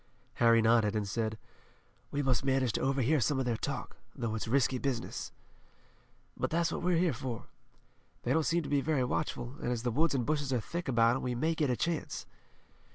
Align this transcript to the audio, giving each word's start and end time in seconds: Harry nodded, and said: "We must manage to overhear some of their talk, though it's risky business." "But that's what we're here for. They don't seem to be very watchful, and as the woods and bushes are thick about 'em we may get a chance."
Harry 0.41 0.63
nodded, 0.63 0.95
and 0.95 1.07
said: 1.07 1.37
"We 2.09 2.23
must 2.23 2.43
manage 2.43 2.71
to 2.73 2.81
overhear 2.81 3.19
some 3.19 3.37
of 3.37 3.45
their 3.45 3.55
talk, 3.55 3.97
though 4.15 4.33
it's 4.33 4.47
risky 4.47 4.79
business." 4.79 5.31
"But 6.35 6.49
that's 6.49 6.71
what 6.71 6.81
we're 6.81 6.97
here 6.97 7.13
for. 7.13 7.45
They 8.23 8.33
don't 8.33 8.41
seem 8.41 8.63
to 8.63 8.67
be 8.67 8.81
very 8.81 9.03
watchful, 9.03 9.57
and 9.61 9.71
as 9.71 9.83
the 9.83 9.91
woods 9.91 10.15
and 10.15 10.25
bushes 10.25 10.51
are 10.51 10.59
thick 10.59 10.87
about 10.87 11.17
'em 11.17 11.21
we 11.21 11.35
may 11.35 11.53
get 11.53 11.69
a 11.69 11.75
chance." 11.77 12.25